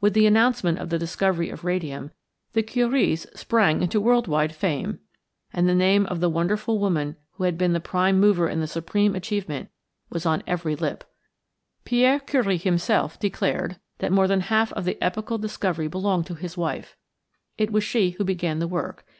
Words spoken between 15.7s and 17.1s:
belonged to his wife.